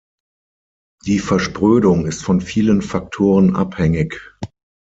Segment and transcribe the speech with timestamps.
[1.05, 4.33] Die Versprödung ist von vielen Faktoren abhängig.